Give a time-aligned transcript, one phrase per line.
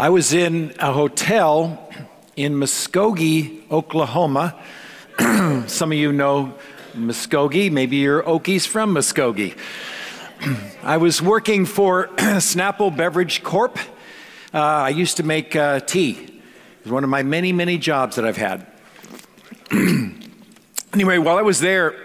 [0.00, 1.90] I was in a hotel
[2.36, 4.54] in Muskogee, Oklahoma.
[5.66, 6.54] Some of you know
[6.94, 7.72] Muskogee.
[7.72, 9.58] Maybe you're Okies from Muskogee.
[10.84, 13.76] I was working for Snapple Beverage Corp.
[14.54, 16.12] Uh, I used to make uh, tea.
[16.12, 18.68] It was one of my many, many jobs that I've had.
[20.92, 21.96] anyway, while I was there,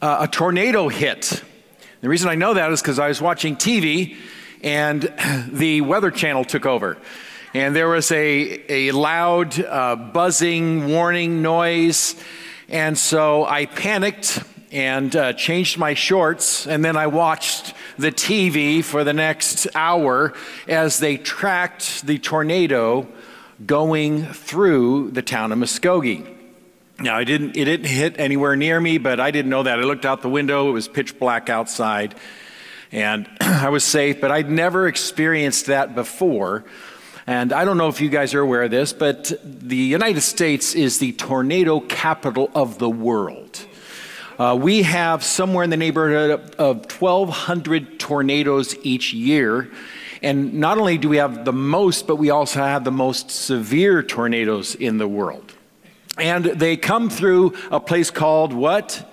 [0.00, 1.40] uh, a tornado hit.
[2.00, 4.16] The reason I know that is because I was watching TV
[4.62, 5.02] and
[5.48, 6.98] the Weather Channel took over.
[7.54, 12.16] And there was a, a loud uh, buzzing warning noise.
[12.68, 16.66] And so I panicked and uh, changed my shorts.
[16.66, 20.32] And then I watched the TV for the next hour
[20.66, 23.06] as they tracked the tornado
[23.66, 26.26] going through the town of Muskogee.
[26.98, 29.78] Now, I didn't, it didn't hit anywhere near me, but I didn't know that.
[29.78, 32.14] I looked out the window, it was pitch black outside
[32.92, 36.64] and I was safe, but I'd never experienced that before.
[37.26, 40.74] And I don't know if you guys are aware of this, but the United States
[40.74, 43.64] is the tornado capital of the world.
[44.38, 49.70] Uh, we have somewhere in the neighborhood of 1,200 tornadoes each year.
[50.20, 54.02] And not only do we have the most, but we also have the most severe
[54.02, 55.52] tornadoes in the world.
[56.18, 59.08] And they come through a place called what?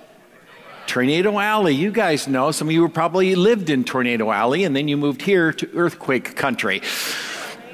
[0.90, 2.50] Tornado Alley, you guys know.
[2.50, 6.34] Some of you probably lived in Tornado Alley and then you moved here to earthquake
[6.34, 6.82] country.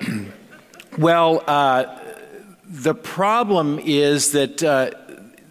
[0.99, 1.99] well, uh,
[2.69, 4.91] the problem is that uh,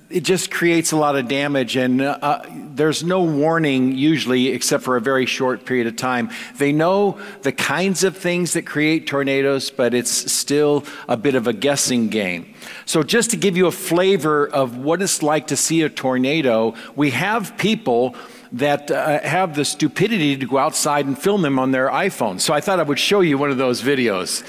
[0.09, 2.41] it just creates a lot of damage, and uh,
[2.75, 6.29] there's no warning usually, except for a very short period of time.
[6.57, 11.47] They know the kinds of things that create tornadoes, but it's still a bit of
[11.47, 12.53] a guessing game.
[12.85, 16.75] So, just to give you a flavor of what it's like to see a tornado,
[16.95, 18.15] we have people
[18.51, 22.39] that uh, have the stupidity to go outside and film them on their iPhone.
[22.39, 24.45] So, I thought I would show you one of those videos.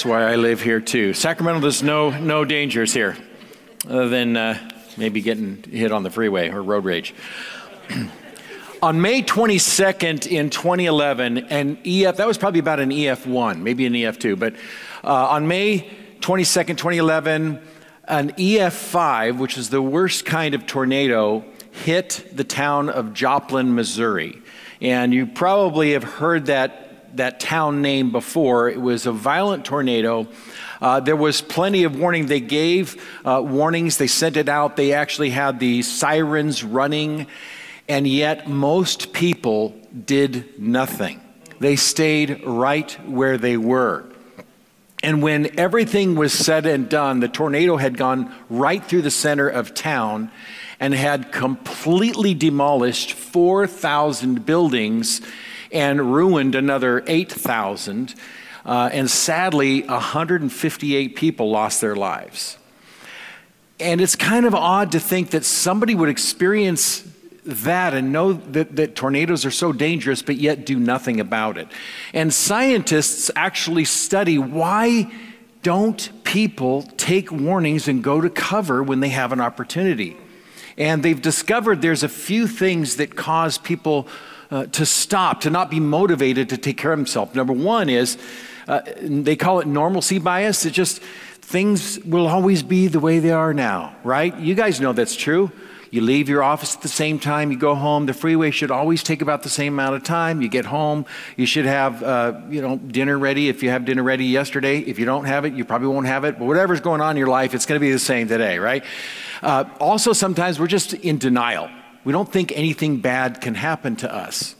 [0.00, 1.12] That's why I live here too.
[1.12, 3.18] Sacramento, there's no, no dangers here,
[3.86, 7.14] other than uh, maybe getting hit on the freeway or road rage.
[8.82, 13.92] on May 22nd in 2011, an EF, that was probably about an EF1, maybe an
[13.92, 14.54] EF2, but
[15.04, 15.80] uh, on May
[16.20, 17.60] 22nd, 2011,
[18.04, 24.40] an EF5, which is the worst kind of tornado, hit the town of Joplin, Missouri.
[24.80, 28.68] And you probably have heard that that town name before.
[28.68, 30.28] It was a violent tornado.
[30.80, 32.26] Uh, there was plenty of warning.
[32.26, 34.76] They gave uh, warnings, they sent it out.
[34.76, 37.26] They actually had the sirens running,
[37.88, 41.20] and yet most people did nothing.
[41.58, 44.06] They stayed right where they were.
[45.02, 49.48] And when everything was said and done, the tornado had gone right through the center
[49.48, 50.30] of town
[50.78, 55.20] and had completely demolished 4,000 buildings
[55.72, 58.14] and ruined another 8,000.
[58.64, 62.56] Uh, and sadly, 158 people lost their lives.
[63.78, 67.02] And it's kind of odd to think that somebody would experience
[67.44, 71.68] that and know that, that tornadoes are so dangerous, but yet do nothing about it.
[72.12, 75.10] And scientists actually study why
[75.62, 80.16] don't people take warnings and go to cover when they have an opportunity?
[80.76, 84.08] And they've discovered there's a few things that cause people
[84.50, 87.34] uh, to stop, to not be motivated to take care of himself.
[87.34, 88.18] Number one is
[88.68, 90.64] uh, they call it normalcy bias.
[90.64, 91.00] It just
[91.50, 94.36] things will always be the way they are now, right?
[94.38, 95.50] You guys know that's true.
[95.90, 98.06] You leave your office at the same time, you go home.
[98.06, 100.40] The freeway should always take about the same amount of time.
[100.40, 101.04] You get home,
[101.36, 104.78] you should have uh, you know dinner ready if you have dinner ready yesterday.
[104.78, 106.38] If you don't have it, you probably won't have it.
[106.38, 108.84] But whatever's going on in your life, it's going to be the same today, right?
[109.42, 111.68] Uh, also, sometimes we're just in denial.
[112.04, 114.56] We don't think anything bad can happen to us.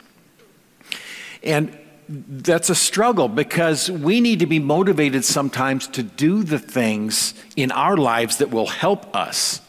[1.43, 1.77] And
[2.09, 7.71] that's a struggle because we need to be motivated sometimes to do the things in
[7.71, 9.61] our lives that will help us.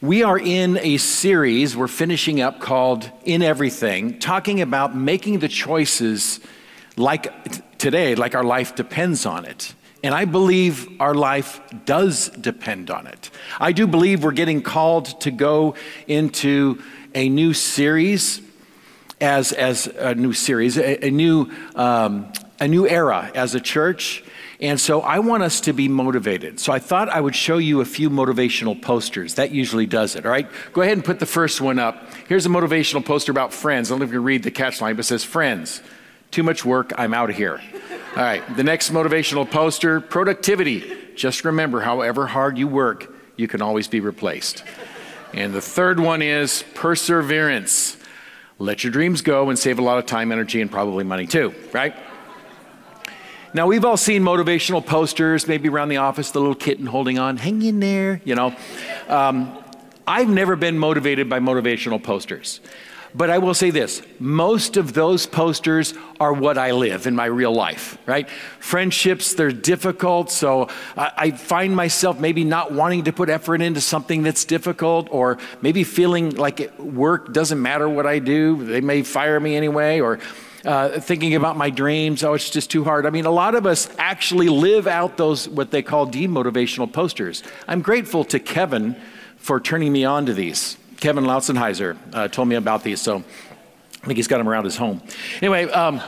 [0.00, 5.48] We are in a series we're finishing up called In Everything, talking about making the
[5.48, 6.40] choices
[6.96, 9.74] like today, like our life depends on it.
[10.02, 13.30] And I believe our life does depend on it.
[13.60, 15.74] I do believe we're getting called to go
[16.06, 16.82] into
[17.14, 18.40] a new series
[19.20, 22.32] as, as a new series, a, a new um,
[22.62, 24.22] a new era as a church.
[24.60, 26.60] And so I want us to be motivated.
[26.60, 29.34] So I thought I would show you a few motivational posters.
[29.34, 30.48] That usually does it, all right?
[30.72, 32.14] Go ahead and put the first one up.
[32.28, 33.90] Here's a motivational poster about friends.
[33.90, 35.82] I don't know if you read the catch line, but it says, Friends,
[36.32, 37.60] too much work, I'm out of here.
[38.16, 40.96] All right, the next motivational poster productivity.
[41.14, 44.64] Just remember, however hard you work, you can always be replaced.
[45.34, 47.96] And the third one is perseverance.
[48.58, 51.54] Let your dreams go and save a lot of time, energy, and probably money too,
[51.72, 51.94] right?
[53.54, 57.36] Now, we've all seen motivational posters, maybe around the office, the little kitten holding on,
[57.36, 58.56] hang in there, you know.
[59.08, 59.58] Um,
[60.06, 62.60] I've never been motivated by motivational posters.
[63.14, 67.26] But I will say this most of those posters are what I live in my
[67.26, 68.28] real life, right?
[68.58, 74.22] Friendships, they're difficult, so I, find myself maybe not wanting to put effort into something
[74.22, 79.38] that's difficult, or maybe feeling like work doesn't matter what I do, they may fire
[79.38, 80.18] me anyway, or
[80.64, 82.22] uh, thinking about my dreams.
[82.22, 83.04] Oh, it's just too hard.
[83.04, 87.42] I mean, a lot of us actually live out those, what they call demotivational posters.
[87.66, 88.96] I'm grateful to Kevin
[89.36, 90.78] for turning me on to these.
[91.02, 94.76] Kevin Lautzenheiser uh, told me about these, so I think he's got them around his
[94.76, 95.02] home.
[95.38, 96.00] Anyway, um,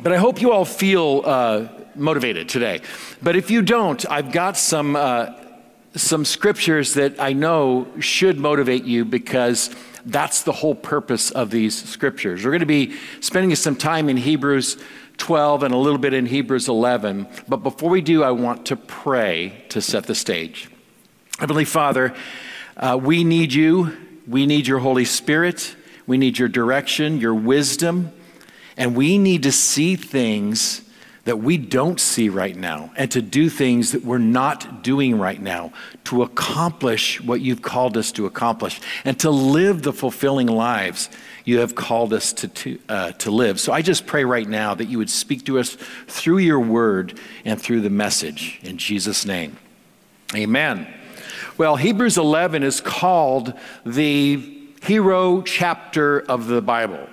[0.00, 1.66] but I hope you all feel uh,
[1.96, 2.82] motivated today.
[3.20, 5.32] But if you don't, I've got some, uh,
[5.96, 9.74] some scriptures that I know should motivate you because
[10.06, 12.44] that's the whole purpose of these scriptures.
[12.44, 14.76] We're going to be spending some time in Hebrews
[15.16, 17.26] 12 and a little bit in Hebrews 11.
[17.48, 20.70] But before we do, I want to pray to set the stage.
[21.40, 22.14] Heavenly Father,
[22.80, 23.96] uh, we need you.
[24.26, 25.76] We need your Holy Spirit.
[26.06, 28.12] We need your direction, your wisdom.
[28.76, 30.82] And we need to see things
[31.24, 35.40] that we don't see right now and to do things that we're not doing right
[35.40, 35.72] now
[36.04, 41.10] to accomplish what you've called us to accomplish and to live the fulfilling lives
[41.44, 43.60] you have called us to, to, uh, to live.
[43.60, 47.18] So I just pray right now that you would speak to us through your word
[47.44, 48.58] and through the message.
[48.62, 49.58] In Jesus' name,
[50.34, 50.86] amen.
[51.58, 53.54] Well, Hebrews 11 is called
[53.84, 57.08] the hero chapter of the Bible.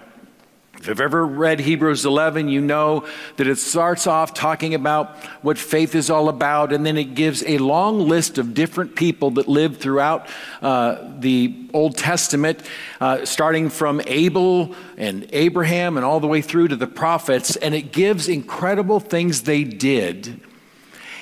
[0.80, 3.08] If you've ever read Hebrews 11, you know
[3.38, 7.44] that it starts off talking about what faith is all about, and then it gives
[7.48, 10.30] a long list of different people that lived throughout
[10.62, 12.62] uh, the Old Testament,
[13.02, 17.74] uh, starting from Abel and Abraham and all the way through to the prophets, and
[17.74, 20.40] it gives incredible things they did,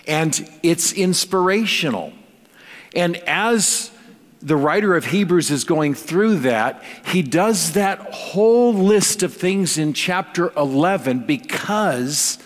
[0.06, 2.12] and it's inspirational.
[2.96, 3.92] And as
[4.42, 9.78] the writer of Hebrews is going through that, he does that whole list of things
[9.78, 12.38] in chapter 11 because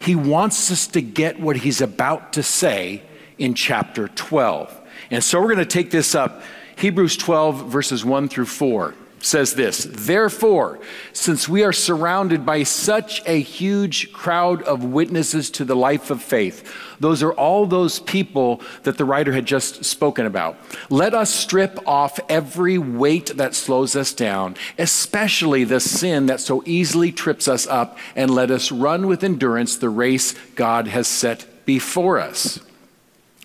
[0.00, 3.02] he wants us to get what he's about to say
[3.36, 4.80] in chapter 12.
[5.10, 6.42] And so we're going to take this up
[6.76, 10.78] Hebrews 12, verses 1 through 4 says this Therefore,
[11.12, 16.22] since we are surrounded by such a huge crowd of witnesses to the life of
[16.22, 20.56] faith, those are all those people that the writer had just spoken about.
[20.90, 26.62] Let us strip off every weight that slows us down, especially the sin that so
[26.66, 31.46] easily trips us up, and let us run with endurance the race God has set
[31.64, 32.60] before us.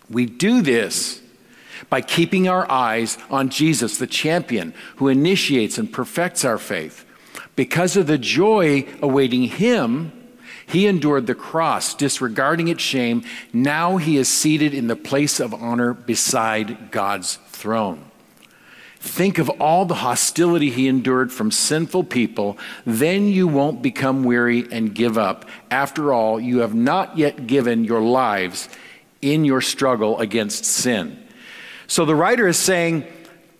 [0.10, 1.22] We do this
[1.90, 7.06] by keeping our eyes on Jesus, the champion who initiates and perfects our faith.
[7.56, 10.12] Because of the joy awaiting him,
[10.68, 13.24] he endured the cross, disregarding its shame.
[13.54, 18.04] Now he is seated in the place of honor beside God's throne.
[19.00, 22.58] Think of all the hostility he endured from sinful people.
[22.86, 25.48] Then you won't become weary and give up.
[25.70, 28.68] After all, you have not yet given your lives
[29.22, 31.25] in your struggle against sin.
[31.88, 33.06] So the writer is saying,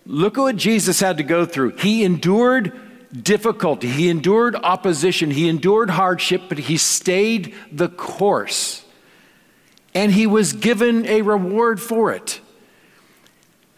[0.04, 1.76] look at what Jesus had to go through.
[1.76, 2.72] He endured
[3.22, 8.84] difficulty, he endured opposition, he endured hardship, but he stayed the course.
[9.94, 12.40] And he was given a reward for it.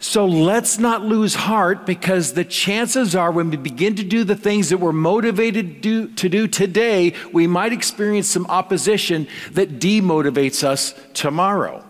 [0.01, 4.35] So let's not lose heart because the chances are when we begin to do the
[4.35, 10.63] things that we're motivated do, to do today, we might experience some opposition that demotivates
[10.63, 11.83] us tomorrow.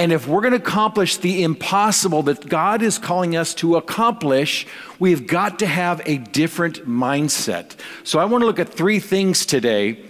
[0.00, 4.66] And if we're going to accomplish the impossible that God is calling us to accomplish,
[4.98, 7.76] we've got to have a different mindset.
[8.02, 10.02] So I want to look at three things today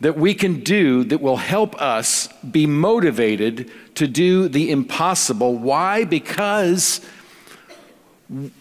[0.00, 5.56] that we can do that will help us be motivated to do the impossible.
[5.56, 6.04] Why?
[6.04, 7.00] Because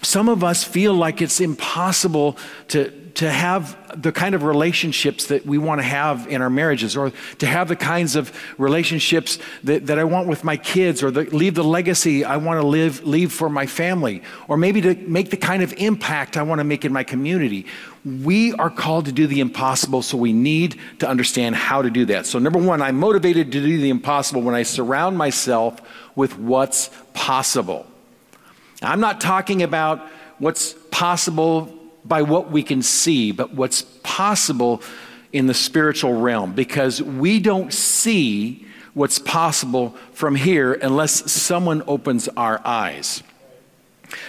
[0.02, 2.38] some of us feel like it's impossible
[2.70, 6.96] to, to have the kind of relationships that we want to have in our marriages,
[6.96, 11.10] or to have the kinds of relationships that, that I want with my kids, or
[11.10, 14.94] the, leave the legacy I want to live, leave for my family, or maybe to
[14.94, 17.66] make the kind of impact I want to make in my community.
[18.06, 22.06] We are called to do the impossible, so we need to understand how to do
[22.06, 22.28] that.
[22.28, 25.82] So, number one, I'm motivated to do the impossible when I surround myself
[26.16, 27.88] with what's possible.
[28.84, 30.08] I'm not talking about
[30.38, 31.74] what's possible
[32.08, 34.82] by what we can see, but what's possible
[35.34, 42.28] in the spiritual realm because we don't see what's possible from here unless someone opens
[42.30, 43.22] our eyes.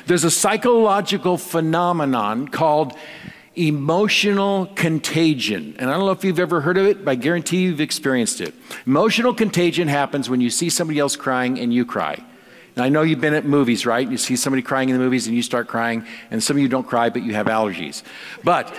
[0.07, 2.97] There's a psychological phenomenon called
[3.55, 5.75] emotional contagion.
[5.79, 8.41] And I don't know if you've ever heard of it, but I guarantee you've experienced
[8.41, 8.55] it.
[8.87, 12.23] Emotional contagion happens when you see somebody else crying and you cry.
[12.79, 14.09] And I know you've been at movies, right?
[14.09, 16.69] You see somebody crying in the movies and you start crying, and some of you
[16.69, 18.05] don't cry, but you have allergies.
[18.45, 18.73] But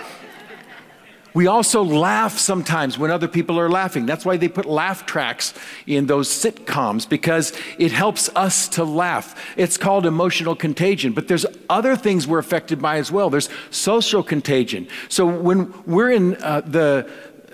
[1.34, 4.06] we also laugh sometimes when other people are laughing.
[4.06, 5.52] That's why they put laugh tracks
[5.86, 9.38] in those sitcoms because it helps us to laugh.
[9.58, 13.28] It's called emotional contagion, but there's other things we're affected by as well.
[13.28, 14.88] There's social contagion.
[15.10, 17.08] So when we're in uh, the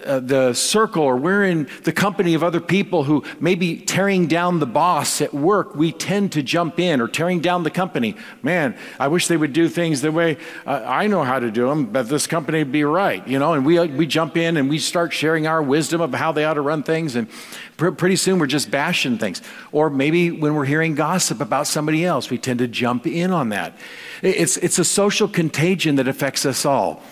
[0.06, 4.26] uh, the circle or we're in the company of other people who may be tearing
[4.26, 8.16] down the boss at work, we tend to jump in or tearing down the company.
[8.42, 11.68] Man, I wish they would do things the way uh, I know how to do
[11.68, 13.54] them, but this company would be right, you know.
[13.54, 16.54] And we, we jump in and we start sharing our wisdom of how they ought
[16.54, 17.16] to run things.
[17.16, 17.28] And
[17.76, 19.42] pr- pretty soon we're just bashing things.
[19.72, 23.50] Or maybe when we're hearing gossip about somebody else, we tend to jump in on
[23.50, 23.76] that.
[24.22, 27.02] It's, it's a social contagion that affects us all.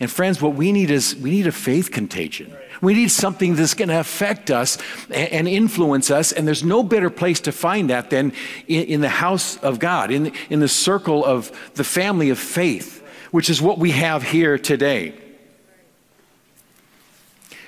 [0.00, 2.54] And friends, what we need is we need a faith contagion.
[2.80, 4.76] We need something that's going to affect us
[5.10, 6.32] and influence us.
[6.32, 8.32] And there's no better place to find that than
[8.66, 13.48] in, the house of God, in, in the circle of the family of faith, which
[13.48, 15.14] is what we have here today.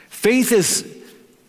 [0.09, 0.85] Faith is,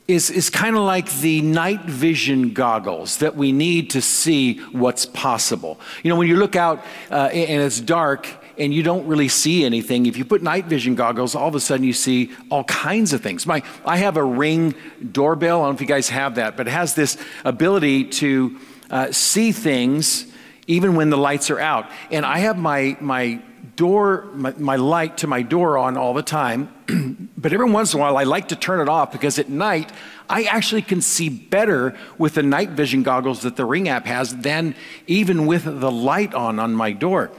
[0.07, 5.07] is, is kind of like the night vision goggles that we need to see what's
[5.07, 5.79] possible.
[6.03, 8.27] You know, when you look out uh, and it's dark,
[8.57, 10.05] and you don't really see anything.
[10.05, 13.21] If you put night vision goggles, all of a sudden you see all kinds of
[13.21, 13.45] things.
[13.45, 14.75] My, I have a ring
[15.11, 15.61] doorbell.
[15.61, 18.57] I don't know if you guys have that, but it has this ability to
[18.89, 20.25] uh, see things
[20.67, 21.89] even when the lights are out.
[22.11, 23.41] And I have my, my
[23.75, 27.99] door, my, my light to my door on all the time, but every once in
[27.99, 29.91] a while I like to turn it off because at night
[30.29, 34.35] I actually can see better with the night vision goggles that the Ring app has
[34.35, 37.31] than even with the light on on my door.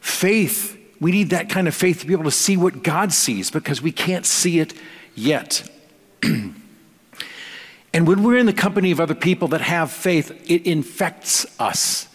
[0.00, 3.50] Faith, we need that kind of faith to be able to see what God sees
[3.50, 4.74] because we can't see it
[5.14, 5.68] yet.
[6.22, 6.54] and
[7.92, 12.08] when we're in the company of other people that have faith, it infects us.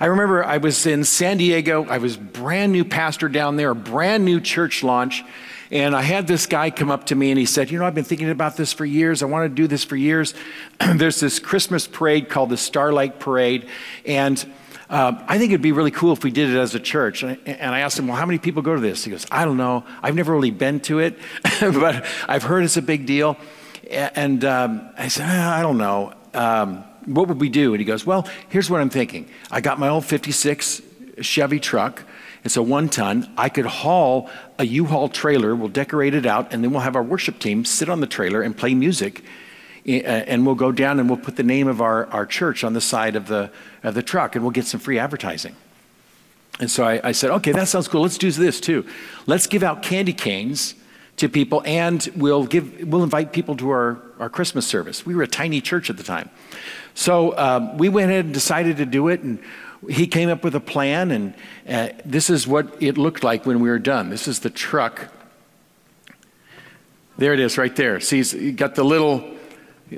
[0.00, 1.84] I remember I was in San Diego.
[1.84, 5.22] I was brand new pastor down there, a brand new church launch.
[5.70, 7.94] And I had this guy come up to me and he said, You know, I've
[7.94, 9.22] been thinking about this for years.
[9.22, 10.34] I want to do this for years.
[10.96, 13.68] There's this Christmas parade called the Starlight Parade.
[14.04, 14.44] And
[14.92, 17.22] um, I think it'd be really cool if we did it as a church.
[17.22, 19.02] And I, and I, asked him, Well, how many people go to this?
[19.04, 19.84] He goes, I don't know.
[20.02, 21.18] I've never really been to it,
[21.60, 23.38] but I've heard it's a big deal.
[23.90, 26.12] And um, I said, ah, I don't know.
[26.34, 27.72] Um, what would we do?
[27.72, 29.28] And he goes, Well, here's what I'm thinking.
[29.50, 30.82] I got my old 56
[31.20, 32.04] Chevy truck.
[32.44, 33.32] It's a one ton.
[33.36, 36.96] I could haul a U Haul trailer, we'll decorate it out, and then we'll have
[36.96, 39.22] our worship team sit on the trailer and play music
[39.84, 42.80] and we'll go down and we'll put the name of our, our church on the
[42.80, 43.50] side of the,
[43.82, 45.56] of the truck and we'll get some free advertising.
[46.60, 48.02] And so I, I said, okay, that sounds cool.
[48.02, 48.86] Let's do this too.
[49.26, 50.74] Let's give out candy canes
[51.16, 55.04] to people and we'll, give, we'll invite people to our, our Christmas service.
[55.04, 56.30] We were a tiny church at the time.
[56.94, 59.20] So um, we went ahead and decided to do it.
[59.20, 59.40] And
[59.88, 61.10] he came up with a plan.
[61.10, 61.34] And
[61.68, 64.10] uh, this is what it looked like when we were done.
[64.10, 65.08] This is the truck.
[67.18, 67.98] There it is right there.
[68.00, 69.36] See, he's got the little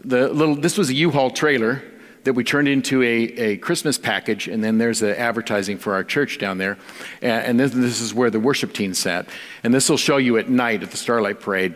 [0.05, 1.83] the little, this was a U-Haul trailer
[2.25, 6.03] that we turned into a, a Christmas package, and then there's the advertising for our
[6.03, 6.79] church down there.
[7.21, 9.29] And, this, this is where the worship team sat.
[9.63, 11.75] And this will show you at night at the Starlight Parade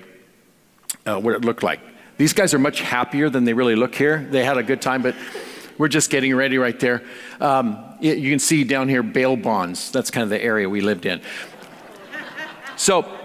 [1.04, 1.80] uh, what it looked like.
[2.16, 4.26] These guys are much happier than they really look here.
[4.30, 5.14] They had a good time, but
[5.76, 7.02] we're just getting ready right there.
[7.40, 9.92] Um, you can see down here bail bonds.
[9.92, 11.20] That's kind of the area we lived in.
[12.76, 13.17] So,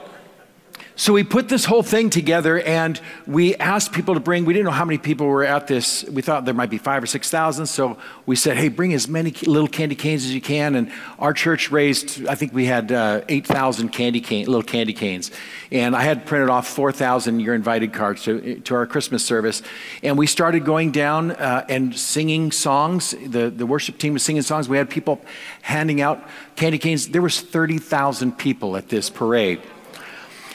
[0.95, 4.65] So we put this whole thing together and we asked people to bring, we didn't
[4.65, 6.03] know how many people were at this.
[6.03, 7.65] We thought there might be five or 6,000.
[7.65, 7.97] So
[8.27, 10.75] we said, hey, bring as many little candy canes as you can.
[10.75, 15.31] And our church raised, I think we had uh, 8,000 candy cane, little candy canes.
[15.71, 19.63] And I had printed off 4,000 your invited cards to, to our Christmas service.
[20.03, 23.15] And we started going down uh, and singing songs.
[23.25, 24.69] The, the worship team was singing songs.
[24.69, 25.21] We had people
[25.63, 26.23] handing out
[26.55, 27.07] candy canes.
[27.07, 29.59] There was 30,000 people at this parade.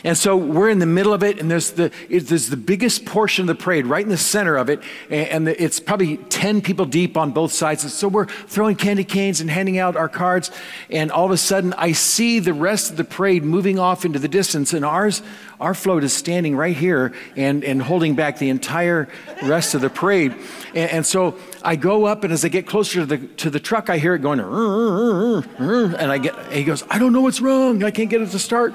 [0.05, 3.49] And so we're in the middle of it, and there's the, there's the biggest portion
[3.49, 7.17] of the parade right in the center of it, and it's probably 10 people deep
[7.17, 7.83] on both sides.
[7.83, 10.50] And so we're throwing candy canes and handing out our cards,
[10.90, 14.19] and all of a sudden I see the rest of the parade moving off into
[14.19, 15.23] the distance, and ours,
[15.61, 19.09] our float is standing right here and, and holding back the entire
[19.43, 20.33] rest of the parade.
[20.75, 23.61] And, and so I go up, and as I get closer to the, to the
[23.61, 27.83] truck, I hear it going, and I get, he goes, I don't know what's wrong.
[27.83, 28.75] I can't get it to start.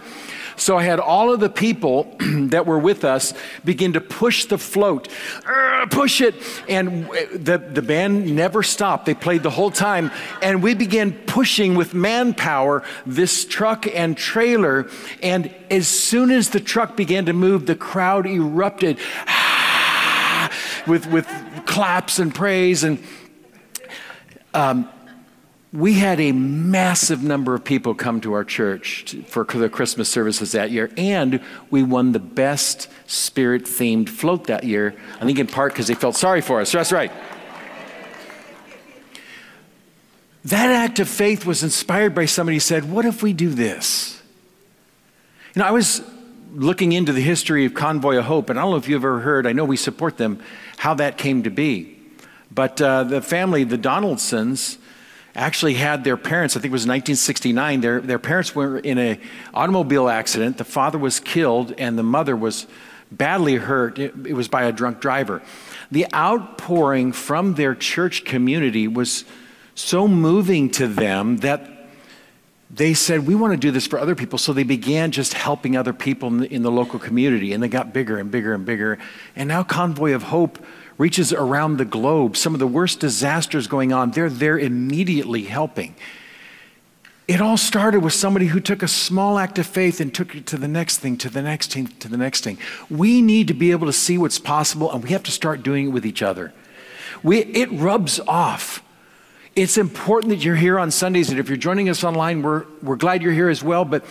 [0.56, 3.34] So I had all of the people that were with us
[3.64, 5.08] begin to push the float,
[5.90, 6.36] push it.
[6.70, 9.06] And the, the band never stopped.
[9.06, 10.12] They played the whole time.
[10.42, 14.90] And we began pushing with manpower this truck and trailer.
[15.22, 19.00] And as soon as the truck began to move, the crowd erupted
[20.88, 21.28] with, with
[21.66, 22.84] claps and praise.
[22.84, 23.04] And
[24.54, 24.90] um,
[25.74, 30.52] we had a massive number of people come to our church for the Christmas services
[30.52, 34.94] that year, and we won the best spirit themed float that year.
[35.20, 36.72] I think in part because they felt sorry for us.
[36.72, 37.12] That's right.
[40.46, 44.22] That act of faith was inspired by somebody who said, What if we do this?
[45.56, 46.04] You know, I was
[46.54, 49.22] looking into the history of Convoy of Hope, and I don't know if you've ever
[49.22, 50.40] heard, I know we support them,
[50.78, 51.98] how that came to be.
[52.52, 54.78] But uh, the family, the Donaldsons,
[55.36, 59.20] actually had their parents, I think it was 1969, their, their parents were in an
[59.54, 60.58] automobile accident.
[60.58, 62.68] The father was killed and the mother was
[63.12, 64.00] badly hurt.
[64.00, 65.42] It, it was by a drunk driver.
[65.92, 69.26] The outpouring from their church community was
[69.76, 71.70] so moving to them that
[72.70, 74.40] they said, We want to do this for other people.
[74.40, 77.68] So they began just helping other people in the, in the local community, and they
[77.68, 78.98] got bigger and bigger and bigger.
[79.36, 80.64] And now Convoy of Hope
[81.04, 82.38] reaches around the globe.
[82.38, 85.96] Some of the worst disasters going on, they're there immediately helping.
[87.28, 90.46] It all started with somebody who took a small act of faith and took it
[90.48, 92.58] to the next thing, to the next thing, to the next thing.
[92.90, 95.88] We need to be able to see what's possible, and we have to start doing
[95.88, 96.54] it with each other.
[97.22, 98.82] We, it rubs off.
[99.58, 102.96] It's important that you're here on Sundays, and if you're joining us online, we're, we're
[102.96, 103.84] glad you're here as well.
[103.84, 104.06] But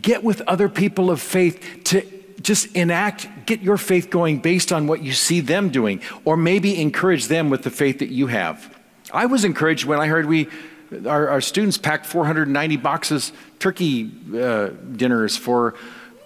[0.00, 4.86] get with other people of faith to just enact, get your faith going based on
[4.86, 8.76] what you see them doing, or maybe encourage them with the faith that you have.
[9.12, 10.48] I was encouraged when I heard we,
[11.06, 15.74] our, our students packed 490 boxes turkey uh, dinners for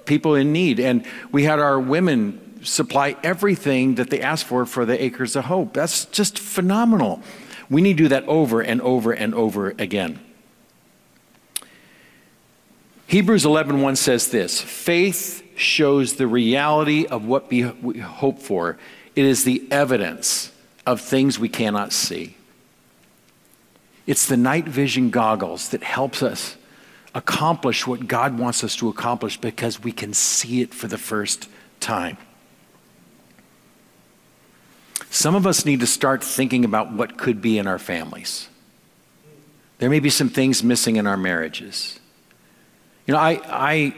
[0.05, 4.85] people in need, and we had our women supply everything that they asked for for
[4.85, 5.73] the Acres of Hope.
[5.73, 7.23] That's just phenomenal.
[7.71, 10.21] We need to do that over and over and over again.
[13.07, 18.79] Hebrews 11:1 says this, faith shows the reality of what we hope for.
[19.15, 20.53] It is the evidence
[20.87, 22.37] of things we cannot see.
[24.07, 26.57] It's the night vision goggles that helps us
[27.15, 31.49] accomplish what God wants us to accomplish because we can see it for the first
[31.79, 32.17] time.
[35.11, 38.49] Some of us need to start thinking about what could be in our families.
[39.79, 42.01] There may be some things missing in our marriages.
[43.07, 43.95] You know, I, I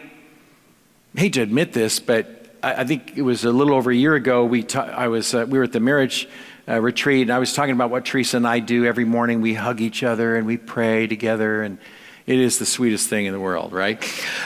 [1.21, 4.15] hate to admit this, but I, I, think it was a little over a year
[4.15, 4.45] ago.
[4.45, 6.29] We ta- I was uh, we were at the marriage
[6.69, 9.41] uh, retreat, and I was talking about what Teresa and I do every morning.
[9.41, 11.79] We hug each other and we pray together, and
[12.27, 14.03] it is the sweetest thing in the world, right?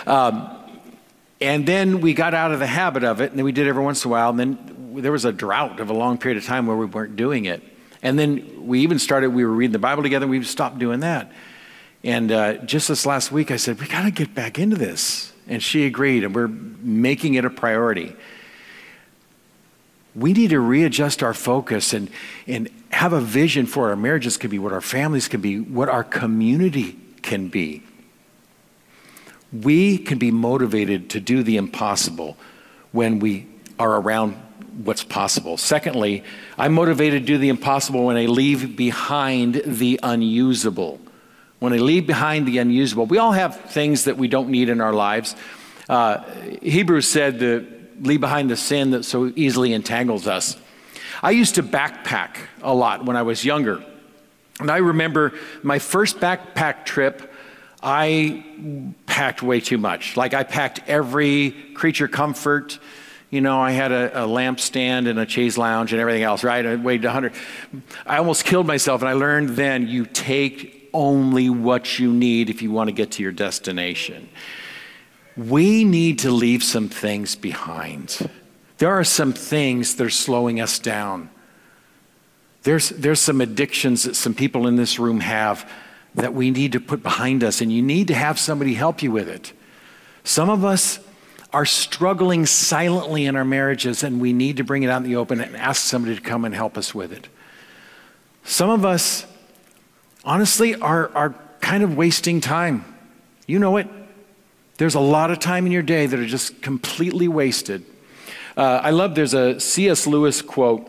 [0.07, 0.55] Um,
[1.41, 3.83] and then we got out of the habit of it, and then we did every
[3.83, 4.31] once in a while.
[4.31, 7.17] And then there was a drought of a long period of time where we weren't
[7.17, 7.63] doing it.
[8.03, 9.31] And then we even started.
[9.31, 10.25] We were reading the Bible together.
[10.25, 11.31] and We stopped doing that.
[12.05, 15.33] And uh, just this last week, I said, we got to get back into this.
[15.49, 18.15] And she agreed, and we're making it a priority.
[20.15, 22.11] We need to readjust our focus and,
[22.47, 25.89] and have a vision for our marriages can be, what our families can be, what
[25.89, 27.83] our community can be.
[29.53, 32.37] We can be motivated to do the impossible
[32.93, 33.47] when we
[33.79, 34.35] are around
[34.85, 35.57] what's possible.
[35.57, 36.25] Secondly,
[36.59, 41.01] I'm motivated to do the impossible when I leave behind the unusable
[41.59, 43.07] when they leave behind the unusable.
[43.07, 45.35] We all have things that we don't need in our lives.
[45.89, 46.23] Uh,
[46.63, 47.67] Hebrews said to
[48.01, 50.57] leave behind the sin that so easily entangles us.
[51.23, 53.85] I used to backpack a lot when I was younger.
[54.61, 57.33] And I remember my first backpack trip,
[57.83, 58.45] I
[59.07, 60.17] packed way too much.
[60.17, 62.79] Like I packed every creature comfort.
[63.31, 66.43] You know, I had a, a lamp stand and a chaise lounge and everything else,
[66.43, 66.65] right?
[66.65, 67.33] I weighed 100.
[68.07, 72.63] I almost killed myself, and I learned then you take only what you need if
[72.63, 74.29] you want to get to your destination.
[75.37, 78.31] We need to leave some things behind.
[78.79, 81.31] There are some things that are slowing us down.
[82.63, 85.71] There's, there's some addictions that some people in this room have
[86.15, 89.13] that we need to put behind us, and you need to have somebody help you
[89.13, 89.53] with it.
[90.25, 90.99] Some of us
[91.53, 95.17] are struggling silently in our marriages, and we need to bring it out in the
[95.17, 97.29] open and ask somebody to come and help us with it.
[98.45, 99.27] Some of us,
[100.29, 102.85] honestly, are, are kind of wasting time.
[103.47, 103.89] You know it.
[104.77, 107.85] There's a lot of time in your day that are just completely wasted.
[108.55, 110.07] Uh, I love there's a C.S.
[110.07, 110.87] Lewis quote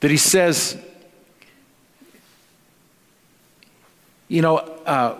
[0.00, 0.76] that he says,
[4.26, 5.16] You know, uh,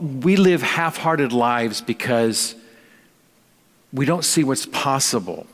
[0.00, 2.56] we live half hearted lives because
[3.92, 5.46] we don't see what's possible.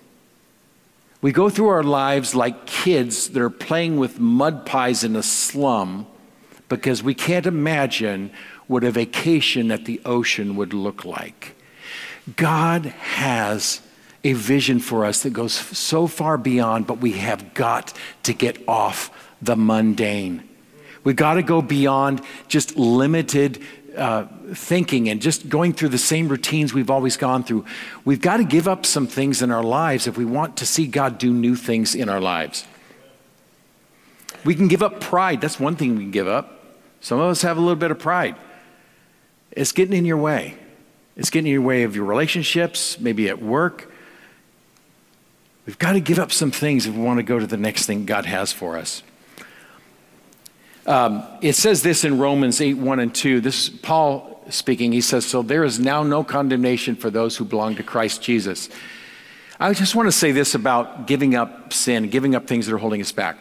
[1.22, 5.22] We go through our lives like kids that are playing with mud pies in a
[5.22, 6.06] slum
[6.68, 8.30] because we can't imagine
[8.66, 11.56] what a vacation at the ocean would look like.
[12.34, 13.80] God has
[14.24, 17.92] a vision for us that goes so far beyond, but we have got
[18.24, 20.42] to get off the mundane.
[21.04, 23.62] We've got to go beyond just limited
[23.96, 27.64] uh, thinking and just going through the same routines we've always gone through.
[28.04, 30.86] We've got to give up some things in our lives if we want to see
[30.86, 32.66] God do new things in our lives.
[34.44, 35.40] We can give up pride.
[35.40, 36.76] That's one thing we can give up.
[37.00, 38.36] Some of us have a little bit of pride.
[39.50, 40.56] It's getting in your way.
[41.16, 43.90] It's getting in your way of your relationships, maybe at work.
[45.64, 47.86] We've got to give up some things if we want to go to the next
[47.86, 49.02] thing God has for us.
[50.86, 53.40] Um, it says this in Romans 8 1 and 2.
[53.40, 54.92] This is Paul speaking.
[54.92, 58.68] He says, So there is now no condemnation for those who belong to Christ Jesus.
[59.58, 62.78] I just want to say this about giving up sin, giving up things that are
[62.78, 63.36] holding us back.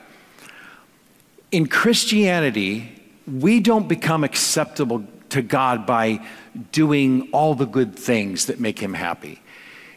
[1.52, 2.92] In Christianity,
[3.28, 6.26] we don't become acceptable to God by
[6.72, 9.42] doing all the good things that make Him happy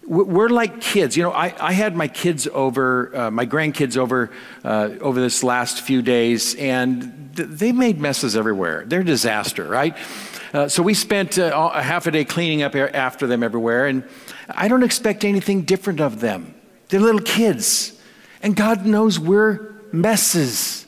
[0.09, 1.17] we're like kids.
[1.17, 4.31] You know, I, I had my kids over, uh, my grandkids over,
[4.65, 8.85] uh, over this last few days, and th- they made messes everywhere.
[8.87, 9.97] They're a disaster, right?
[10.55, 14.03] Uh, so we spent uh, a half a day cleaning up after them everywhere, and
[14.49, 16.55] I don't expect anything different of them.
[16.89, 17.93] They're little kids,
[18.43, 20.87] and God knows we're messes.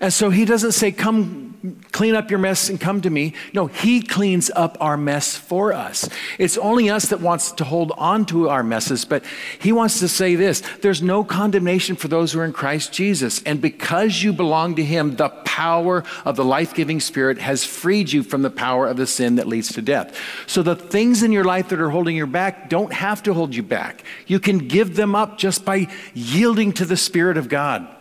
[0.00, 1.43] And so He doesn't say, Come
[1.92, 3.32] clean up your mess and come to me.
[3.52, 6.08] No, He cleans up our mess for us.
[6.38, 9.24] It's only us that wants to hold on to our messes, but
[9.58, 13.42] He wants to say this there's no condemnation for those who are in Christ Jesus.
[13.44, 18.12] And because you belong to Him, the power of the life giving Spirit has freed
[18.12, 20.18] you from the power of the sin that leads to death.
[20.46, 23.54] So the things in your life that are holding you back don't have to hold
[23.54, 24.04] you back.
[24.26, 27.93] You can give them up just by yielding to the Spirit of God.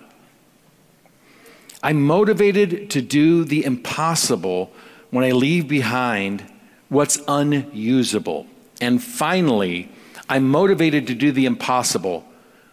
[1.84, 4.72] I'm motivated to do the impossible
[5.12, 6.44] when I leave behind
[6.88, 8.48] what's unusable.
[8.80, 9.90] And finally,
[10.30, 12.26] I'm motivated to do the impossible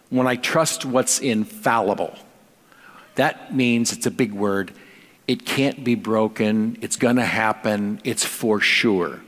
[0.09, 2.17] when I trust what's infallible.
[3.15, 4.71] That means it's a big word.
[5.27, 6.77] It can't be broken.
[6.81, 7.99] It's going to happen.
[8.05, 9.21] It's for sure.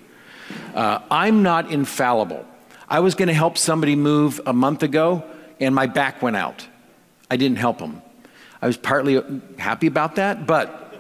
[0.74, 2.46] Uh, I'm not infallible.
[2.88, 5.26] I was going to help somebody move a month ago,
[5.60, 6.66] and my back went out.
[7.30, 8.02] I didn't help them.
[8.64, 9.22] I was partly
[9.58, 10.96] happy about that, but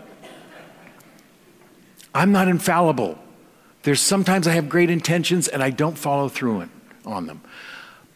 [2.13, 3.17] I'm not infallible.
[3.83, 6.67] There's sometimes I have great intentions and I don't follow through
[7.05, 7.39] on them.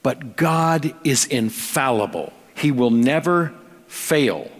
[0.03, 3.53] But God is infallible, He will never
[3.87, 4.51] fail.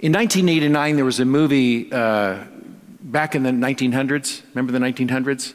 [0.00, 2.42] In 1989, there was a movie uh,
[3.00, 4.42] back in the 1900s.
[4.56, 5.54] Remember the 1900s?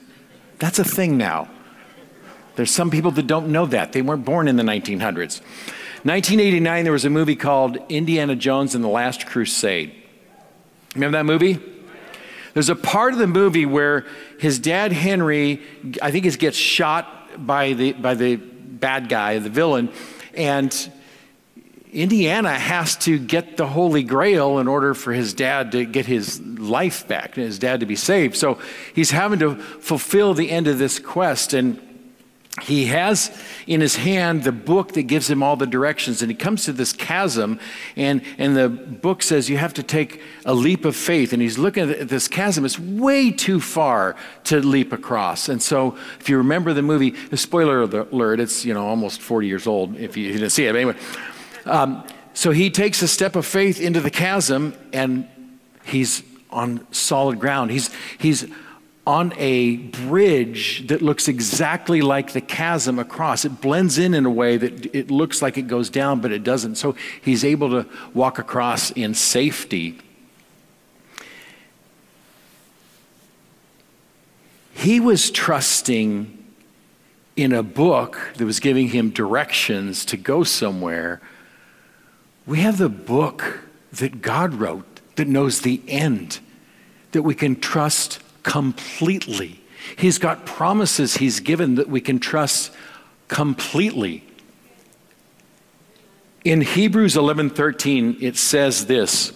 [0.59, 1.49] That's a thing now.
[2.55, 3.93] There's some people that don't know that.
[3.93, 5.41] They weren't born in the 1900s.
[6.03, 9.93] 1989, there was a movie called Indiana Jones and the Last Crusade.
[10.95, 11.59] Remember that movie?
[12.53, 14.05] There's a part of the movie where
[14.39, 15.61] his dad Henry,
[16.01, 19.89] I think, he gets shot by the, by the bad guy, the villain,
[20.33, 20.91] and
[21.91, 26.39] Indiana has to get the Holy Grail in order for his dad to get his
[26.41, 28.37] life back, his dad to be saved.
[28.37, 28.59] So
[28.95, 31.53] he's having to fulfill the end of this quest.
[31.53, 31.79] And
[32.61, 33.31] he has
[33.67, 36.73] in his hand the book that gives him all the directions and he comes to
[36.73, 37.59] this chasm
[37.95, 41.57] and, and the book says you have to take a leap of faith and he's
[41.57, 42.63] looking at this chasm.
[42.63, 45.49] It's way too far to leap across.
[45.49, 49.67] And so if you remember the movie spoiler alert it's you know almost 40 years
[49.67, 50.95] old if you, didn't see it but anyway.
[51.65, 55.27] Um, so he takes a step of faith into the chasm and
[55.83, 57.71] He's on solid ground.
[57.71, 58.47] He's, he's
[59.05, 63.45] on a bridge that looks exactly like the chasm across.
[63.45, 66.43] It blends in in a way that it looks like it goes down, but it
[66.43, 66.75] doesn't.
[66.75, 69.99] So he's able to walk across in safety.
[74.73, 76.37] He was trusting
[77.35, 81.21] in a book that was giving him directions to go somewhere.
[82.45, 83.61] We have the book
[83.93, 84.85] that God wrote
[85.15, 86.39] that knows the end,
[87.13, 89.61] that we can trust completely.
[89.97, 92.71] He's got promises He's given that we can trust
[93.27, 94.23] completely.
[96.43, 99.33] In Hebrews 11:13 it says this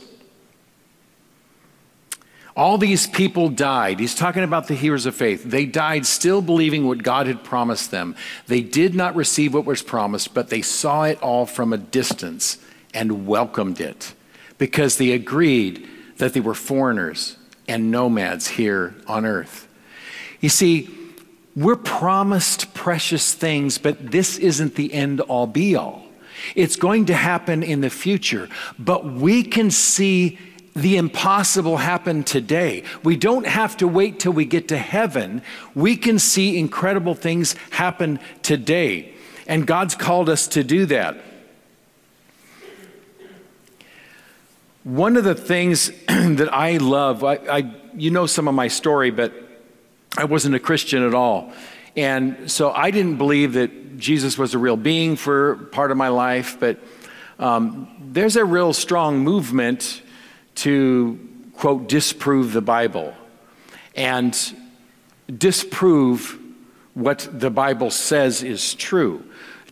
[2.56, 4.00] all these people died.
[4.00, 5.44] He's talking about the heroes of faith.
[5.44, 8.16] They died still believing what God had promised them.
[8.48, 12.58] They did not receive what was promised, but they saw it all from a distance
[12.94, 14.14] and welcomed it
[14.58, 15.86] because they agreed
[16.18, 17.35] that they were foreigners
[17.68, 19.68] and nomads here on earth.
[20.40, 20.90] You see,
[21.56, 26.04] we're promised precious things, but this isn't the end all be all.
[26.54, 30.38] It's going to happen in the future, but we can see
[30.76, 32.84] the impossible happen today.
[33.04, 35.42] We don't have to wait till we get to heaven.
[35.74, 39.14] We can see incredible things happen today.
[39.48, 41.18] And God's called us to do that.
[44.84, 45.92] One of the things
[46.38, 49.34] that I love, I, I, you know some of my story, but
[50.18, 51.52] I wasn't a Christian at all.
[51.96, 56.10] And so I didn't believe that Jesus was a real being for part of my
[56.10, 56.80] life, but
[57.40, 60.02] um, there's a real strong movement
[60.56, 61.20] to,
[61.54, 63.14] quote, disprove the Bible
[63.96, 64.38] and
[65.38, 66.40] disprove
[66.94, 69.24] what the Bible says is true,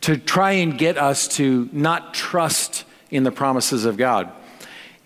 [0.02, 4.32] to try and get us to not trust in the promises of God.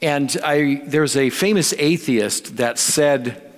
[0.01, 3.51] And I, there's a famous atheist that said,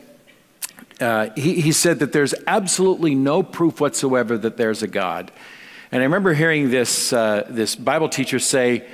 [1.02, 5.32] uh, he, he said that there's absolutely no proof whatsoever that there's a God.
[5.92, 8.88] And I remember hearing this, uh, this Bible teacher say,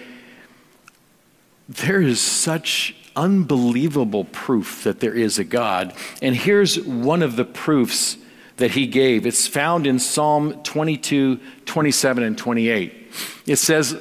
[1.70, 5.94] There is such unbelievable proof that there is a God.
[6.22, 8.18] And here's one of the proofs
[8.58, 9.26] that he gave.
[9.26, 13.12] It's found in Psalm 22, 27, and 28.
[13.46, 13.96] It says,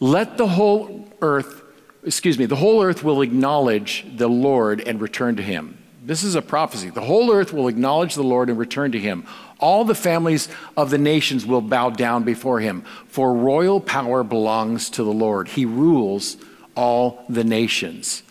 [0.00, 1.61] Let the whole earth
[2.04, 5.78] excuse me, the whole earth will acknowledge the Lord and return to him.
[6.04, 6.90] This is a prophecy.
[6.90, 9.24] The whole earth will acknowledge the Lord and return to him.
[9.60, 14.90] All the families of the nations will bow down before him, for royal power belongs
[14.90, 15.46] to the Lord.
[15.48, 16.36] He rules
[16.74, 18.24] all the nations.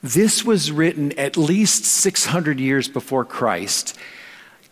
[0.00, 3.98] This was written at least 600 years before Christ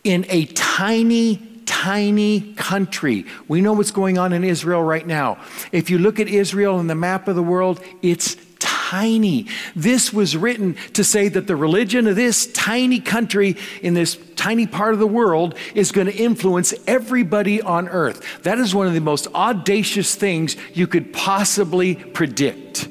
[0.05, 3.27] in a tiny tiny country.
[3.49, 5.39] We know what's going on in Israel right now.
[5.73, 9.47] If you look at Israel on the map of the world, it's tiny.
[9.75, 14.67] This was written to say that the religion of this tiny country in this tiny
[14.67, 18.43] part of the world is going to influence everybody on earth.
[18.45, 22.89] That is one of the most audacious things you could possibly predict.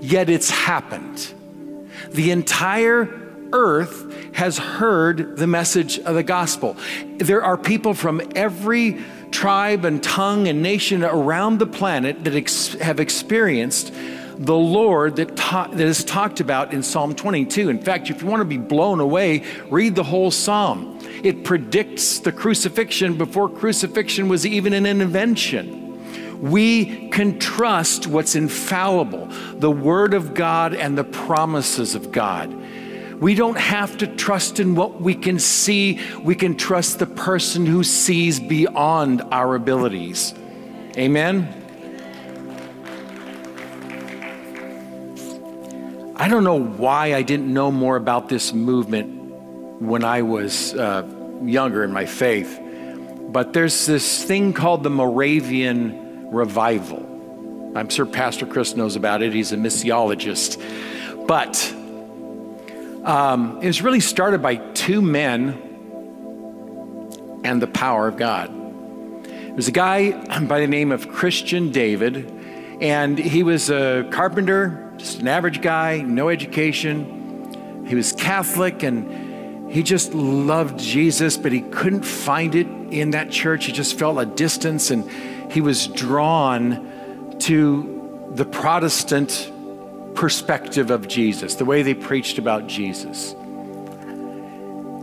[0.00, 1.34] Yet it's happened.
[2.10, 6.76] The entire earth has heard the message of the gospel.
[7.16, 8.98] There are people from every
[9.30, 13.92] tribe and tongue and nation around the planet that ex- have experienced
[14.38, 17.68] the Lord that, ta- that is talked about in Psalm 22.
[17.68, 20.98] In fact, if you want to be blown away, read the whole psalm.
[21.24, 26.40] It predicts the crucifixion before crucifixion was even an invention.
[26.40, 32.54] We can trust what's infallible, the Word of God and the promises of God.
[33.20, 36.00] We don't have to trust in what we can see.
[36.22, 40.34] We can trust the person who sees beyond our abilities.
[40.96, 41.54] Amen?
[46.14, 51.08] I don't know why I didn't know more about this movement when I was uh,
[51.42, 52.60] younger in my faith,
[53.28, 57.72] but there's this thing called the Moravian Revival.
[57.76, 60.60] I'm sure Pastor Chris knows about it, he's a missiologist.
[61.28, 61.74] But
[63.04, 65.64] um, it was really started by two men
[67.44, 68.52] and the power of God.
[69.24, 70.12] There was a guy
[70.46, 72.30] by the name of Christian David,
[72.80, 77.84] and he was a carpenter, just an average guy, no education.
[77.86, 83.30] He was Catholic and he just loved Jesus, but he couldn't find it in that
[83.30, 83.66] church.
[83.66, 85.10] He just felt a distance and
[85.52, 89.52] he was drawn to the Protestant
[90.18, 93.34] perspective of Jesus, the way they preached about Jesus.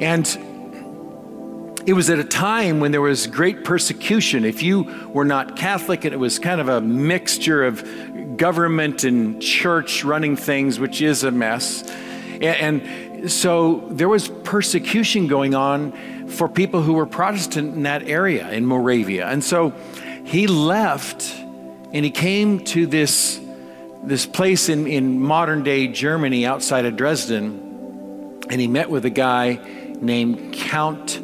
[0.02, 0.28] And
[1.86, 4.44] it was at a time when there was great persecution.
[4.44, 9.42] If you were not Catholic, and it was kind of a mixture of government and
[9.42, 11.90] church running things, which is a mess.
[12.42, 18.04] And, and so there was persecution going on for people who were Protestant in that
[18.04, 19.30] area in Moravia.
[19.30, 19.70] And so
[20.26, 21.34] he left
[21.94, 23.40] and he came to this,
[24.06, 28.42] this place in, in modern day Germany outside of Dresden.
[28.50, 29.60] And he met with a guy
[30.00, 31.20] named Count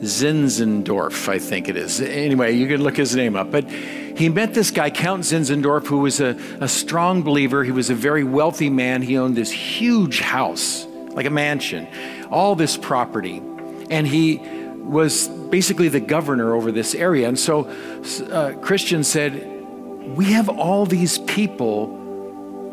[0.00, 2.00] Zinzendorf, I think it is.
[2.00, 3.50] Anyway, you can look his name up.
[3.50, 7.62] But he met this guy, Count Zinzendorf, who was a, a strong believer.
[7.64, 9.02] He was a very wealthy man.
[9.02, 11.88] He owned this huge house, like a mansion,
[12.30, 13.42] all this property.
[13.90, 17.28] And he was basically the governor over this area.
[17.28, 17.64] And so
[18.30, 19.34] uh, Christian said,
[20.16, 21.97] We have all these people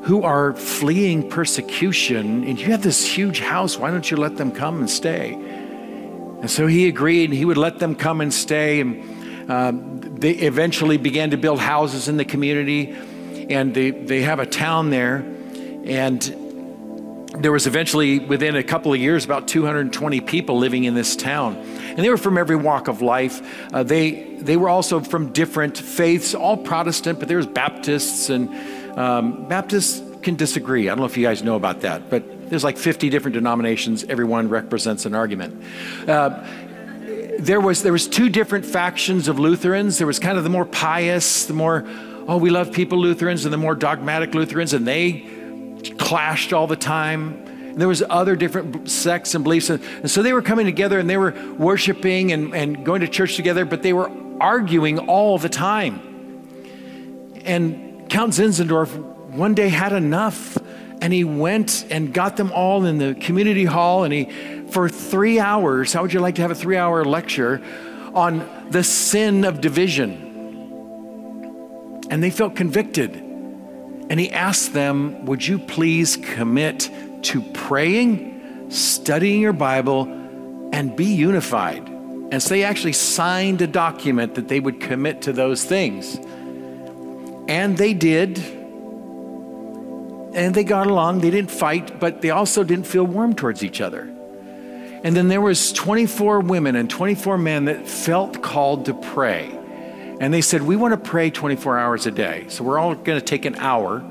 [0.05, 3.75] who are fleeing persecution, and you have this huge house.
[3.75, 5.33] Why don't you let them come and stay?
[5.33, 8.81] And so he agreed, he would let them come and stay.
[8.81, 9.71] And uh,
[10.19, 12.95] they eventually began to build houses in the community,
[13.49, 15.25] and they, they have a town there.
[15.85, 16.21] And
[17.39, 21.55] there was eventually, within a couple of years, about 220 people living in this town.
[21.55, 23.41] And they were from every walk of life.
[23.73, 28.49] Uh, they, they were also from different faiths, all Protestant, but there was Baptists, and
[28.95, 30.89] um, Baptists can disagree.
[30.89, 34.03] I don't know if you guys know about that, but there's like 50 different denominations.
[34.05, 35.63] Everyone represents an argument.
[36.07, 36.45] Uh,
[37.37, 39.97] there was there was two different factions of Lutherans.
[39.97, 41.83] There was kind of the more pious, the more
[42.27, 45.29] oh we love people Lutherans, and the more dogmatic Lutherans, and they
[45.97, 47.41] clashed all the time.
[47.45, 50.97] And there was other different sects and beliefs, and, and so they were coming together
[50.97, 55.37] and they were worshiping and, and going to church together, but they were arguing all
[55.37, 55.99] the time.
[57.43, 58.95] And Count Zinzendorf
[59.35, 60.57] one day had enough
[61.01, 64.25] and he went and got them all in the community hall and he
[64.69, 67.61] for three hours how would you like to have a three hour lecture
[68.13, 70.21] on the sin of division?
[72.09, 73.15] And they felt convicted.
[73.15, 76.89] And he asked them would you please commit
[77.23, 80.03] to praying studying your bible
[80.71, 81.87] and be unified?
[81.87, 86.19] And so they actually signed a document that they would commit to those things
[87.47, 88.39] and they did
[90.35, 91.21] and they got along.
[91.21, 94.01] They didn't fight, but they also didn't feel warm towards each other.
[95.03, 99.49] And then there was 24 women and 24 men that felt called to pray.
[100.19, 102.45] And they said, "We want to pray 24 hours a day.
[102.47, 104.03] So we're all going to take an hour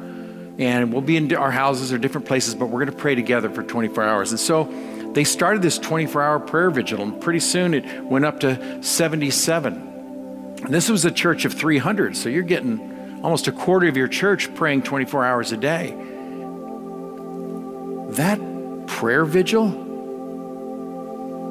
[0.58, 3.50] and we'll be in our houses or different places, but we're going to pray together
[3.50, 4.72] for 24 hours." And so
[5.12, 9.74] they started this 24-hour prayer vigil, and pretty soon it went up to 77.
[10.64, 12.93] And this was a church of 300, so you're getting
[13.24, 15.96] almost a quarter of your church praying 24 hours a day.
[18.10, 18.38] That
[18.87, 19.70] prayer vigil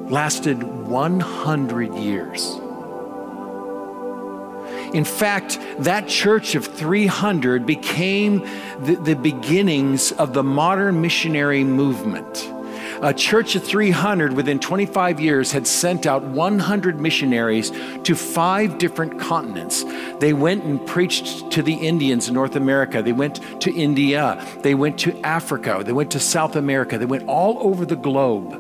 [0.08, 2.60] lasted 100 years.
[4.94, 8.42] In fact, that church of 300 became
[8.80, 12.53] the, the, beginnings of the modern missionary movement
[13.04, 17.70] a church of 300 within 25 years had sent out 100 missionaries
[18.04, 19.84] to five different continents.
[20.20, 23.02] They went and preached to the Indians in North America.
[23.04, 24.42] They went to India.
[24.62, 25.84] They went to Africa.
[25.86, 26.98] They went to South America.
[26.98, 28.54] They went all over the globe.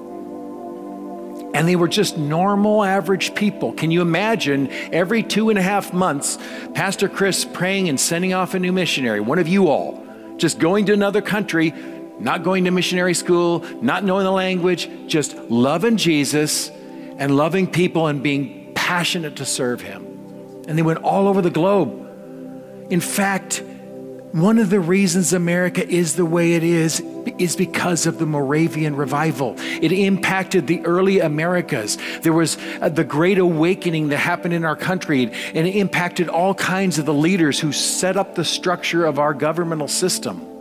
[1.56, 3.72] And they were just normal, average people.
[3.72, 6.38] Can you imagine every two and a half months,
[6.74, 10.04] Pastor Chris praying and sending off a new missionary, one of you all,
[10.36, 11.74] just going to another country
[12.20, 16.70] not going to missionary school, not knowing the language, just loving Jesus
[17.18, 20.06] and loving people and being passionate to serve Him.
[20.68, 22.00] And they went all over the globe.
[22.90, 23.64] In fact,
[24.34, 27.02] one of the reasons America is the way it is
[27.38, 29.56] is because of the Moravian revival.
[29.58, 31.98] It impacted the early Americas.
[32.22, 36.56] There was uh, the great awakening that happened in our country, and it impacted all
[36.56, 40.53] kinds of the leaders who set up the structure of our governmental system.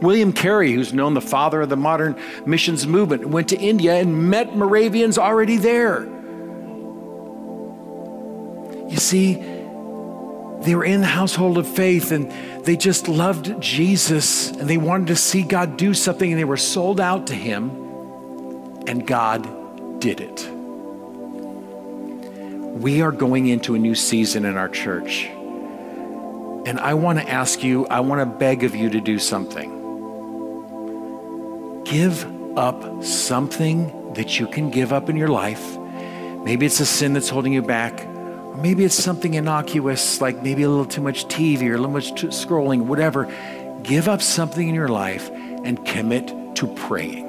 [0.00, 4.30] William Carey, who's known the father of the modern missions movement, went to India and
[4.30, 6.04] met Moravians already there.
[8.88, 9.34] You see,
[10.60, 12.30] they were in the household of faith and
[12.64, 16.56] they just loved Jesus and they wanted to see God do something and they were
[16.56, 17.70] sold out to Him,
[18.86, 20.48] and God did it.
[22.80, 25.24] We are going into a new season in our church.
[25.26, 29.77] And I want to ask you, I want to beg of you to do something
[31.90, 35.78] give up something that you can give up in your life.
[36.44, 38.04] Maybe it's a sin that's holding you back.
[38.06, 41.90] Or maybe it's something innocuous, like maybe a little too much TV or a little
[41.90, 43.32] much scrolling, whatever.
[43.82, 47.26] Give up something in your life and commit to praying.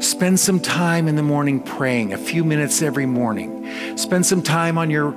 [0.00, 3.96] Spend some time in the morning praying, a few minutes every morning.
[3.96, 5.12] Spend some time on your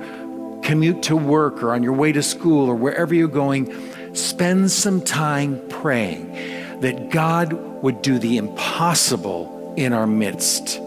[0.62, 3.72] commute to work or on your way to school or wherever you're going
[4.14, 6.32] spend some time praying
[6.80, 7.52] that God
[7.82, 10.78] would do the impossible in our midst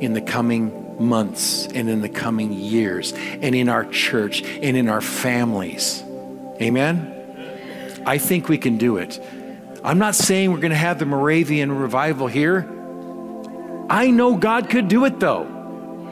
[0.00, 4.88] in the coming months and in the coming years and in our church and in
[4.88, 6.02] our families.
[6.60, 8.02] Amen?
[8.06, 9.20] I think we can do it.
[9.84, 12.68] I'm not saying we're going to have the Moravian revival here.
[13.90, 15.57] I know God could do it though.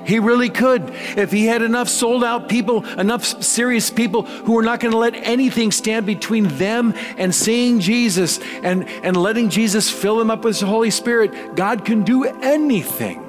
[0.06, 0.90] He really could.
[1.16, 4.98] If he had enough sold out people, enough serious people who are not going to
[4.98, 10.44] let anything stand between them and seeing Jesus and, and letting Jesus fill them up
[10.44, 13.22] with the Holy Spirit, God can do anything.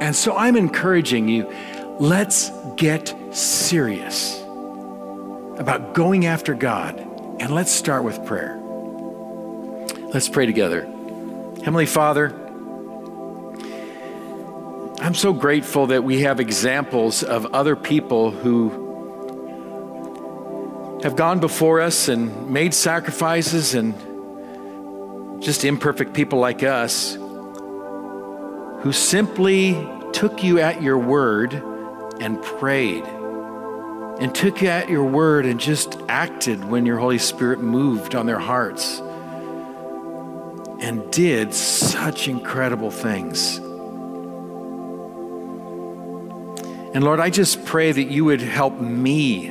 [0.00, 1.52] And so I'm encouraging you
[1.98, 4.40] let's get serious
[5.58, 6.98] about going after God.
[7.40, 8.58] And let's start with prayer.
[10.12, 10.82] Let's pray together.
[11.62, 12.49] Heavenly Father,
[15.02, 18.68] I'm so grateful that we have examples of other people who
[21.02, 23.94] have gone before us and made sacrifices and
[25.42, 29.72] just imperfect people like us who simply
[30.12, 31.54] took you at your word
[32.20, 33.04] and prayed
[34.20, 38.26] and took you at your word and just acted when your Holy Spirit moved on
[38.26, 39.00] their hearts
[40.82, 43.62] and did such incredible things.
[46.92, 49.48] And Lord, I just pray that you would help me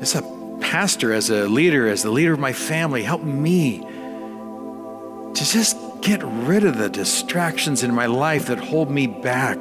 [0.00, 0.22] as a
[0.60, 6.22] pastor, as a leader, as the leader of my family, help me to just get
[6.22, 9.60] rid of the distractions in my life that hold me back,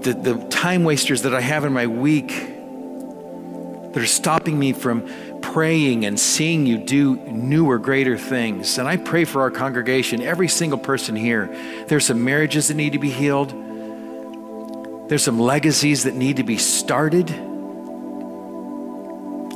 [0.00, 5.08] the, the time wasters that I have in my week that are stopping me from
[5.40, 8.78] praying and seeing you do newer, greater things.
[8.78, 11.46] And I pray for our congregation, every single person here.
[11.88, 13.52] There's some marriages that need to be healed,
[15.08, 17.30] there's some legacies that need to be started,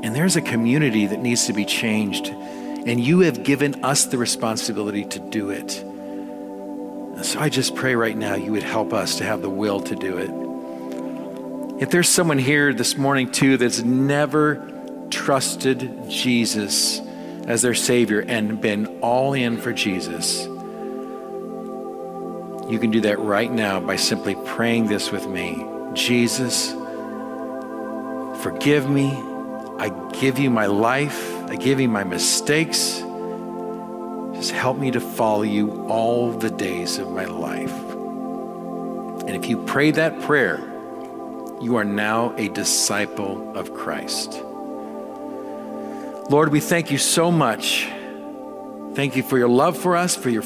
[0.03, 2.28] and there's a community that needs to be changed.
[2.28, 5.84] And you have given us the responsibility to do it.
[7.22, 9.94] So I just pray right now you would help us to have the will to
[9.94, 10.30] do it.
[11.82, 14.66] If there's someone here this morning too that's never
[15.11, 17.01] trusted Jesus
[17.46, 20.46] as their Savior and been all in for Jesus,
[22.70, 25.64] you can do that right now by simply praying this with me
[25.94, 26.70] Jesus,
[28.42, 29.10] forgive me.
[29.78, 31.34] I give you my life.
[31.46, 33.02] I give you my mistakes.
[34.34, 37.72] Just help me to follow you all the days of my life.
[39.26, 40.58] And if you pray that prayer,
[41.60, 44.40] you are now a disciple of Christ.
[46.30, 47.88] Lord, we thank you so much.
[48.94, 50.42] Thank you for your love for us, for your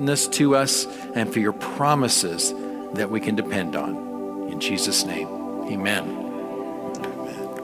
[0.00, 2.54] faithfulness to us, and for your promises
[2.94, 4.48] that we can depend on.
[4.50, 5.28] In Jesus' name,
[5.68, 6.19] amen.